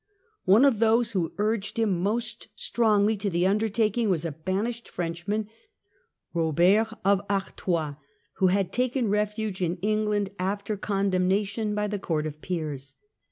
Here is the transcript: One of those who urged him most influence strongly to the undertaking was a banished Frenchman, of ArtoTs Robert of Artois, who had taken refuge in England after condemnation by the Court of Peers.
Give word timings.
One 0.45 0.65
of 0.65 0.79
those 0.79 1.11
who 1.11 1.31
urged 1.37 1.77
him 1.77 2.01
most 2.01 2.45
influence 2.45 2.59
strongly 2.63 3.15
to 3.17 3.29
the 3.29 3.45
undertaking 3.45 4.09
was 4.09 4.25
a 4.25 4.31
banished 4.31 4.89
Frenchman, 4.89 5.41
of 5.41 5.45
ArtoTs 5.45 6.33
Robert 6.33 6.97
of 7.05 7.21
Artois, 7.29 7.95
who 8.37 8.47
had 8.47 8.73
taken 8.73 9.09
refuge 9.09 9.61
in 9.61 9.75
England 9.83 10.31
after 10.39 10.75
condemnation 10.75 11.75
by 11.75 11.85
the 11.85 11.99
Court 11.99 12.25
of 12.25 12.41
Peers. 12.41 12.95